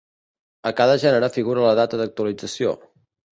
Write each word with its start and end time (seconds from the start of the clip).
A 0.69 0.71
cada 0.79 0.95
gènere 1.03 1.29
figura 1.35 1.67
la 1.67 1.75
data 1.81 2.01
d’actualització. 2.01 2.75